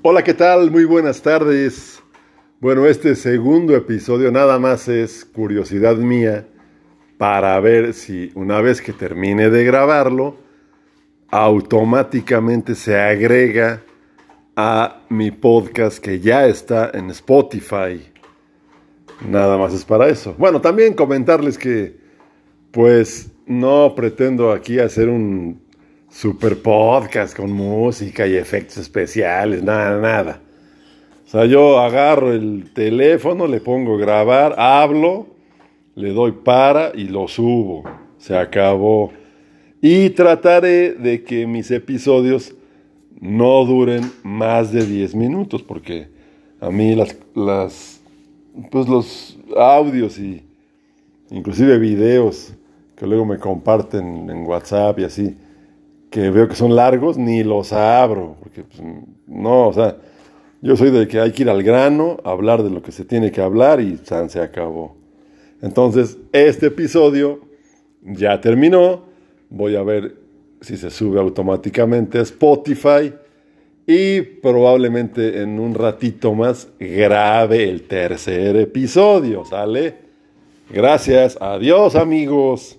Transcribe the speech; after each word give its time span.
Hola, 0.00 0.22
¿qué 0.22 0.32
tal? 0.32 0.70
Muy 0.70 0.84
buenas 0.84 1.22
tardes. 1.22 2.00
Bueno, 2.60 2.86
este 2.86 3.16
segundo 3.16 3.74
episodio 3.74 4.30
nada 4.30 4.56
más 4.60 4.86
es 4.86 5.24
curiosidad 5.24 5.96
mía 5.96 6.46
para 7.18 7.58
ver 7.58 7.92
si 7.94 8.30
una 8.36 8.60
vez 8.60 8.80
que 8.80 8.92
termine 8.92 9.50
de 9.50 9.64
grabarlo, 9.64 10.36
automáticamente 11.30 12.76
se 12.76 12.96
agrega 12.96 13.82
a 14.54 15.00
mi 15.08 15.32
podcast 15.32 15.98
que 15.98 16.20
ya 16.20 16.46
está 16.46 16.92
en 16.94 17.10
Spotify. 17.10 18.00
Nada 19.28 19.58
más 19.58 19.74
es 19.74 19.84
para 19.84 20.06
eso. 20.06 20.32
Bueno, 20.38 20.60
también 20.60 20.94
comentarles 20.94 21.58
que 21.58 21.96
pues 22.70 23.32
no 23.46 23.94
pretendo 23.96 24.52
aquí 24.52 24.78
hacer 24.78 25.08
un 25.08 25.60
super 26.10 26.60
podcast 26.60 27.36
con 27.36 27.52
música 27.52 28.26
y 28.26 28.36
efectos 28.36 28.78
especiales, 28.78 29.62
nada, 29.62 30.00
nada. 30.00 30.40
O 31.26 31.30
sea, 31.30 31.44
yo 31.44 31.78
agarro 31.78 32.32
el 32.32 32.70
teléfono, 32.72 33.46
le 33.46 33.60
pongo 33.60 33.98
grabar, 33.98 34.54
hablo, 34.58 35.26
le 35.94 36.12
doy 36.12 36.32
para 36.32 36.92
y 36.94 37.04
lo 37.08 37.28
subo. 37.28 37.84
Se 38.18 38.36
acabó. 38.36 39.12
Y 39.80 40.10
trataré 40.10 40.94
de 40.94 41.22
que 41.22 41.46
mis 41.46 41.70
episodios 41.70 42.54
no 43.20 43.64
duren 43.64 44.10
más 44.22 44.72
de 44.72 44.86
10 44.86 45.14
minutos, 45.14 45.62
porque 45.62 46.08
a 46.60 46.70
mí 46.70 46.94
las, 46.94 47.16
las 47.34 48.00
pues 48.70 48.88
los 48.88 49.38
audios 49.56 50.18
y 50.18 50.42
inclusive 51.30 51.78
videos 51.78 52.54
que 52.96 53.06
luego 53.06 53.24
me 53.24 53.38
comparten 53.38 54.28
en 54.28 54.44
WhatsApp 54.44 54.98
y 54.98 55.04
así, 55.04 55.36
que 56.10 56.30
veo 56.30 56.48
que 56.48 56.54
son 56.54 56.74
largos, 56.74 57.18
ni 57.18 57.42
los 57.44 57.72
abro, 57.72 58.36
porque 58.40 58.62
pues, 58.62 58.80
no, 59.26 59.68
o 59.68 59.72
sea, 59.72 59.96
yo 60.60 60.76
soy 60.76 60.90
de 60.90 61.06
que 61.06 61.20
hay 61.20 61.32
que 61.32 61.42
ir 61.42 61.50
al 61.50 61.62
grano, 61.62 62.18
hablar 62.24 62.62
de 62.62 62.70
lo 62.70 62.82
que 62.82 62.92
se 62.92 63.04
tiene 63.04 63.30
que 63.30 63.40
hablar 63.40 63.80
y 63.80 63.98
se 64.04 64.40
acabó. 64.40 64.96
Entonces, 65.62 66.18
este 66.32 66.66
episodio 66.66 67.40
ya 68.02 68.40
terminó, 68.40 69.04
voy 69.50 69.76
a 69.76 69.82
ver 69.82 70.16
si 70.60 70.76
se 70.76 70.90
sube 70.90 71.20
automáticamente 71.20 72.18
a 72.18 72.22
Spotify 72.22 73.12
y 73.86 74.20
probablemente 74.20 75.42
en 75.42 75.58
un 75.58 75.74
ratito 75.74 76.34
más 76.34 76.68
grabe 76.78 77.68
el 77.68 77.82
tercer 77.82 78.56
episodio, 78.56 79.44
¿sale? 79.44 79.96
Gracias, 80.70 81.38
adiós 81.40 81.94
amigos. 81.94 82.78